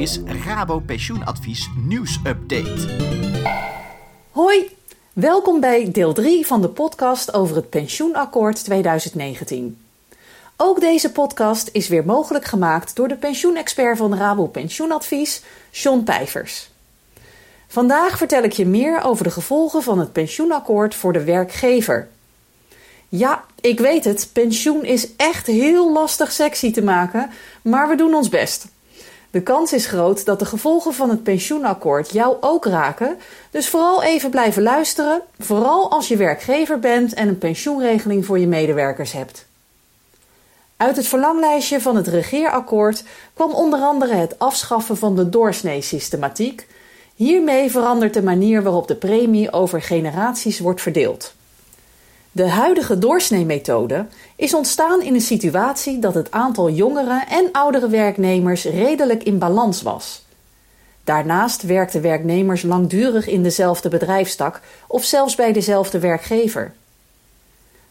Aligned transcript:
is 0.00 0.20
Rabo 0.44 0.78
Pensioenadvies 0.78 1.70
nieuwsupdate. 1.76 2.88
Hoi, 4.30 4.76
welkom 5.12 5.60
bij 5.60 5.90
deel 5.90 6.12
3 6.12 6.46
van 6.46 6.60
de 6.60 6.68
podcast 6.68 7.34
over 7.34 7.56
het 7.56 7.70
Pensioenakkoord 7.70 8.64
2019. 8.64 9.78
Ook 10.56 10.80
deze 10.80 11.12
podcast 11.12 11.68
is 11.72 11.88
weer 11.88 12.04
mogelijk 12.04 12.44
gemaakt 12.44 12.96
door 12.96 13.08
de 13.08 13.16
pensioenexpert 13.16 13.98
van 13.98 14.16
Rabo 14.16 14.46
Pensioenadvies, 14.46 15.42
John 15.70 16.02
Pijvers. 16.02 16.70
Vandaag 17.68 18.16
vertel 18.16 18.42
ik 18.42 18.52
je 18.52 18.66
meer 18.66 19.02
over 19.02 19.24
de 19.24 19.30
gevolgen 19.30 19.82
van 19.82 19.98
het 19.98 20.12
pensioenakkoord 20.12 20.94
voor 20.94 21.12
de 21.12 21.24
werkgever. 21.24 22.08
Ja, 23.08 23.44
ik 23.60 23.78
weet 23.78 24.04
het, 24.04 24.30
pensioen 24.32 24.84
is 24.84 25.16
echt 25.16 25.46
heel 25.46 25.92
lastig 25.92 26.32
sexy 26.32 26.72
te 26.72 26.82
maken, 26.82 27.30
maar 27.62 27.88
we 27.88 27.96
doen 27.96 28.14
ons 28.14 28.28
best. 28.28 28.66
De 29.30 29.42
kans 29.42 29.72
is 29.72 29.86
groot 29.86 30.24
dat 30.24 30.38
de 30.38 30.44
gevolgen 30.44 30.94
van 30.94 31.10
het 31.10 31.22
pensioenakkoord 31.22 32.10
jou 32.10 32.36
ook 32.40 32.64
raken, 32.64 33.18
dus 33.50 33.68
vooral 33.68 34.02
even 34.02 34.30
blijven 34.30 34.62
luisteren, 34.62 35.22
vooral 35.38 35.90
als 35.90 36.08
je 36.08 36.16
werkgever 36.16 36.78
bent 36.78 37.14
en 37.14 37.28
een 37.28 37.38
pensioenregeling 37.38 38.26
voor 38.26 38.38
je 38.38 38.46
medewerkers 38.46 39.12
hebt. 39.12 39.46
Uit 40.76 40.96
het 40.96 41.06
verlanglijstje 41.06 41.80
van 41.80 41.96
het 41.96 42.06
regeerakkoord 42.06 43.04
kwam 43.34 43.50
onder 43.50 43.80
andere 43.80 44.14
het 44.14 44.38
afschaffen 44.38 44.96
van 44.96 45.16
de 45.16 45.28
doorsnee-systematiek. 45.28 46.66
Hiermee 47.14 47.70
verandert 47.70 48.14
de 48.14 48.22
manier 48.22 48.62
waarop 48.62 48.88
de 48.88 48.94
premie 48.94 49.52
over 49.52 49.82
generaties 49.82 50.58
wordt 50.58 50.80
verdeeld. 50.80 51.34
De 52.32 52.48
huidige 52.48 52.98
doorsneemethode 52.98 54.06
is 54.36 54.54
ontstaan 54.54 55.02
in 55.02 55.14
een 55.14 55.20
situatie 55.20 55.98
dat 55.98 56.14
het 56.14 56.30
aantal 56.30 56.70
jongere 56.70 57.24
en 57.28 57.48
oudere 57.52 57.88
werknemers 57.88 58.64
redelijk 58.64 59.22
in 59.22 59.38
balans 59.38 59.82
was. 59.82 60.22
Daarnaast 61.04 61.62
werkten 61.62 62.02
werknemers 62.02 62.62
langdurig 62.62 63.26
in 63.26 63.42
dezelfde 63.42 63.88
bedrijfstak 63.88 64.60
of 64.86 65.04
zelfs 65.04 65.34
bij 65.34 65.52
dezelfde 65.52 65.98
werkgever. 65.98 66.72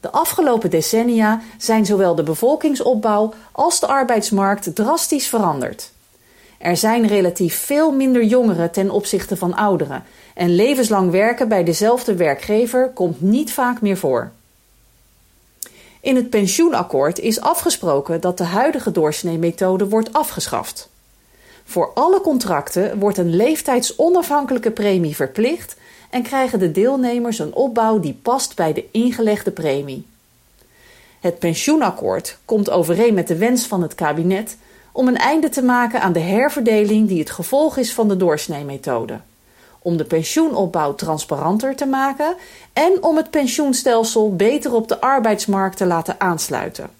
De 0.00 0.10
afgelopen 0.10 0.70
decennia 0.70 1.40
zijn 1.58 1.86
zowel 1.86 2.14
de 2.14 2.22
bevolkingsopbouw 2.22 3.32
als 3.52 3.80
de 3.80 3.86
arbeidsmarkt 3.86 4.74
drastisch 4.74 5.26
veranderd. 5.26 5.92
Er 6.66 6.76
zijn 6.76 7.06
relatief 7.06 7.56
veel 7.56 7.92
minder 7.92 8.24
jongeren 8.24 8.70
ten 8.70 8.90
opzichte 8.90 9.36
van 9.36 9.54
ouderen 9.54 10.04
en 10.34 10.54
levenslang 10.54 11.10
werken 11.10 11.48
bij 11.48 11.64
dezelfde 11.64 12.14
werkgever 12.14 12.90
komt 12.94 13.20
niet 13.20 13.52
vaak 13.52 13.80
meer 13.80 13.96
voor. 13.96 14.32
In 16.00 16.16
het 16.16 16.30
pensioenakkoord 16.30 17.18
is 17.18 17.40
afgesproken 17.40 18.20
dat 18.20 18.38
de 18.38 18.44
huidige 18.44 18.92
doorsneemethode 18.92 19.88
wordt 19.88 20.12
afgeschaft. 20.12 20.88
Voor 21.64 21.90
alle 21.94 22.20
contracten 22.20 22.98
wordt 22.98 23.18
een 23.18 23.36
leeftijdsonafhankelijke 23.36 24.70
premie 24.70 25.16
verplicht 25.16 25.76
en 26.10 26.22
krijgen 26.22 26.58
de 26.58 26.72
deelnemers 26.72 27.38
een 27.38 27.54
opbouw 27.54 28.00
die 28.00 28.18
past 28.22 28.56
bij 28.56 28.72
de 28.72 28.84
ingelegde 28.90 29.50
premie. 29.50 30.06
Het 31.20 31.38
pensioenakkoord 31.38 32.38
komt 32.44 32.70
overeen 32.70 33.14
met 33.14 33.28
de 33.28 33.36
wens 33.36 33.66
van 33.66 33.82
het 33.82 33.94
kabinet 33.94 34.56
om 34.96 35.08
een 35.08 35.16
einde 35.16 35.48
te 35.48 35.62
maken 35.62 36.00
aan 36.00 36.12
de 36.12 36.20
herverdeling 36.20 37.08
die 37.08 37.18
het 37.18 37.30
gevolg 37.30 37.76
is 37.76 37.92
van 37.92 38.08
de 38.08 38.16
doorsneemethode. 38.16 39.20
Om 39.78 39.96
de 39.96 40.04
pensioenopbouw 40.04 40.94
transparanter 40.94 41.76
te 41.76 41.86
maken 41.86 42.34
en 42.72 43.02
om 43.02 43.16
het 43.16 43.30
pensioenstelsel 43.30 44.36
beter 44.36 44.74
op 44.74 44.88
de 44.88 45.00
arbeidsmarkt 45.00 45.76
te 45.76 45.86
laten 45.86 46.20
aansluiten. 46.20 46.90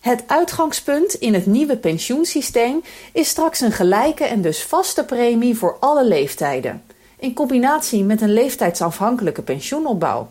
Het 0.00 0.22
uitgangspunt 0.26 1.14
in 1.14 1.34
het 1.34 1.46
nieuwe 1.46 1.76
pensioensysteem 1.76 2.82
is 3.12 3.28
straks 3.28 3.60
een 3.60 3.72
gelijke 3.72 4.24
en 4.24 4.42
dus 4.42 4.62
vaste 4.62 5.04
premie 5.04 5.56
voor 5.56 5.76
alle 5.80 6.04
leeftijden, 6.04 6.82
in 7.18 7.34
combinatie 7.34 8.04
met 8.04 8.20
een 8.20 8.32
leeftijdsafhankelijke 8.32 9.42
pensioenopbouw. 9.42 10.28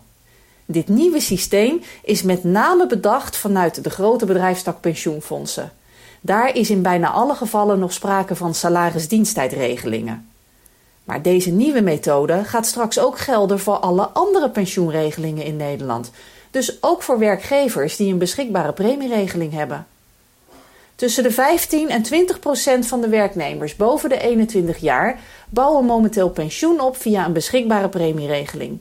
Dit 0.66 0.88
nieuwe 0.88 1.20
systeem 1.20 1.82
is 2.04 2.24
met 2.24 2.44
name 2.44 2.88
bedacht 2.88 3.38
vanuit 3.38 3.84
de 3.84 3.90
grote 3.90 4.26
bedrijfstak 4.26 4.82
pensioenfondsen. 4.82 5.72
Daar 6.26 6.56
is 6.56 6.70
in 6.70 6.82
bijna 6.82 7.10
alle 7.10 7.36
gevallen 7.36 7.80
nog 7.80 7.94
sprake 7.94 8.36
van 8.36 8.54
salarisdiensttijdregelingen. 8.54 10.30
Maar 11.04 11.22
deze 11.22 11.52
nieuwe 11.52 11.82
methode 11.82 12.44
gaat 12.44 12.66
straks 12.66 13.00
ook 13.00 13.20
gelden 13.20 13.60
voor 13.60 13.76
alle 13.76 14.08
andere 14.08 14.50
pensioenregelingen 14.50 15.46
in 15.46 15.56
Nederland. 15.56 16.12
Dus 16.52 16.78
ook 16.84 17.02
voor 17.02 17.20
werkgevers 17.20 17.96
die 17.96 18.12
een 18.12 18.18
beschikbare 18.18 18.74
premieregeling 18.74 19.54
hebben. 19.54 19.88
Tussen 20.96 21.24
de 21.24 21.32
15 21.32 21.90
en 21.90 22.02
20 22.02 22.40
procent 22.40 22.88
van 22.88 23.02
de 23.02 23.10
werknemers 23.10 23.76
boven 23.76 24.10
de 24.10 24.20
21 24.20 24.78
jaar 24.78 25.20
bouwen 25.50 25.86
momenteel 25.86 26.30
pensioen 26.30 26.80
op 26.80 26.98
via 26.98 27.26
een 27.26 27.34
beschikbare 27.34 27.90
premieregeling. 27.90 28.80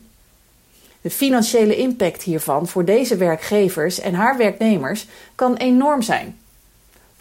De 1.00 1.10
financiële 1.10 1.76
impact 1.76 2.22
hiervan 2.22 2.68
voor 2.68 2.84
deze 2.84 3.16
werkgevers 3.16 4.00
en 4.00 4.14
haar 4.14 4.36
werknemers 4.36 5.06
kan 5.34 5.56
enorm 5.56 6.02
zijn. 6.02 6.36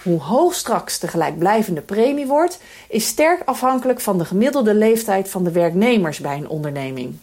Hoe 0.03 0.19
hoog 0.19 0.53
straks 0.53 0.99
de 0.99 1.07
gelijkblijvende 1.07 1.81
premie 1.81 2.27
wordt, 2.27 2.59
is 2.89 3.07
sterk 3.07 3.41
afhankelijk 3.45 4.01
van 4.01 4.17
de 4.17 4.25
gemiddelde 4.25 4.73
leeftijd 4.73 5.29
van 5.29 5.43
de 5.43 5.51
werknemers 5.51 6.19
bij 6.19 6.37
een 6.37 6.49
onderneming. 6.49 7.15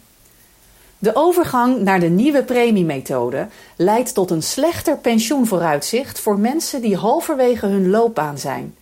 De 0.97 1.15
overgang 1.15 1.81
naar 1.81 1.99
de 1.99 2.09
nieuwe 2.09 2.43
premiemethode 2.43 3.47
leidt 3.75 4.13
tot 4.13 4.31
een 4.31 4.43
slechter 4.43 4.97
pensioenvooruitzicht 4.97 6.19
voor 6.19 6.39
mensen 6.39 6.81
die 6.81 6.95
halverwege 6.95 7.65
hun 7.65 7.89
loopbaan 7.89 8.37
zijn. 8.37 8.75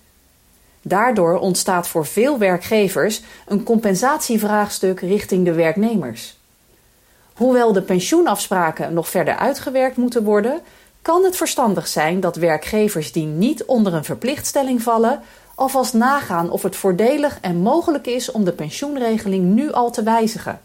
Daardoor 0.81 1.39
ontstaat 1.39 1.87
voor 1.87 2.05
veel 2.05 2.37
werkgevers 2.37 3.21
een 3.47 3.63
compensatievraagstuk 3.63 4.99
richting 4.99 5.45
de 5.45 5.53
werknemers. 5.53 6.37
Hoewel 7.33 7.73
de 7.73 7.81
pensioenafspraken 7.81 8.93
nog 8.93 9.09
verder 9.09 9.35
uitgewerkt 9.35 9.97
moeten 9.97 10.23
worden, 10.23 10.61
kan 11.07 11.23
het 11.23 11.37
verstandig 11.37 11.87
zijn 11.87 12.19
dat 12.19 12.35
werkgevers 12.35 13.11
die 13.11 13.25
niet 13.25 13.65
onder 13.65 13.93
een 13.93 14.03
verplichtstelling 14.03 14.81
vallen, 14.81 15.21
alvast 15.55 15.93
nagaan 15.93 16.49
of 16.49 16.63
het 16.63 16.75
voordelig 16.75 17.37
en 17.41 17.55
mogelijk 17.57 18.07
is 18.07 18.31
om 18.31 18.43
de 18.43 18.51
pensioenregeling 18.51 19.43
nu 19.43 19.71
al 19.71 19.91
te 19.91 20.03
wijzigen. 20.03 20.59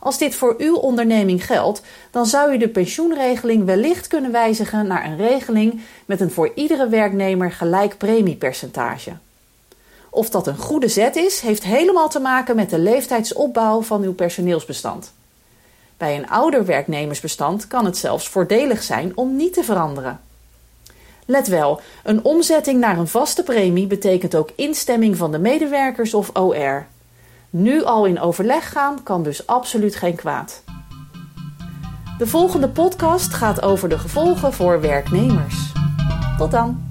Als 0.00 0.18
dit 0.18 0.34
voor 0.34 0.54
uw 0.58 0.76
onderneming 0.76 1.46
geldt, 1.46 1.82
dan 2.10 2.26
zou 2.26 2.52
u 2.52 2.58
de 2.58 2.68
pensioenregeling 2.68 3.64
wellicht 3.64 4.06
kunnen 4.06 4.32
wijzigen 4.32 4.86
naar 4.86 5.04
een 5.04 5.16
regeling 5.16 5.80
met 6.06 6.20
een 6.20 6.30
voor 6.30 6.52
iedere 6.54 6.88
werknemer 6.88 7.52
gelijk 7.52 7.98
premiepercentage. 7.98 9.12
Of 10.10 10.30
dat 10.30 10.46
een 10.46 10.58
goede 10.58 10.88
zet 10.88 11.16
is, 11.16 11.40
heeft 11.40 11.64
helemaal 11.64 12.08
te 12.08 12.20
maken 12.20 12.56
met 12.56 12.70
de 12.70 12.78
leeftijdsopbouw 12.78 13.82
van 13.82 14.02
uw 14.02 14.14
personeelsbestand. 14.14 15.12
Bij 15.96 16.16
een 16.16 16.28
ouder 16.28 16.64
werknemersbestand 16.64 17.66
kan 17.66 17.84
het 17.84 17.96
zelfs 17.96 18.28
voordelig 18.28 18.82
zijn 18.82 19.12
om 19.14 19.36
niet 19.36 19.52
te 19.52 19.64
veranderen. 19.64 20.20
Let 21.26 21.48
wel, 21.48 21.80
een 22.04 22.24
omzetting 22.24 22.80
naar 22.80 22.98
een 22.98 23.08
vaste 23.08 23.42
premie 23.42 23.86
betekent 23.86 24.34
ook 24.34 24.50
instemming 24.54 25.16
van 25.16 25.32
de 25.32 25.38
medewerkers 25.38 26.14
of 26.14 26.30
OR. 26.32 26.86
Nu 27.50 27.84
al 27.84 28.04
in 28.04 28.20
overleg 28.20 28.68
gaan 28.72 29.02
kan 29.02 29.22
dus 29.22 29.46
absoluut 29.46 29.96
geen 29.96 30.16
kwaad. 30.16 30.62
De 32.18 32.26
volgende 32.26 32.68
podcast 32.68 33.34
gaat 33.34 33.62
over 33.62 33.88
de 33.88 33.98
gevolgen 33.98 34.52
voor 34.52 34.80
werknemers. 34.80 35.72
Tot 36.38 36.50
dan! 36.50 36.85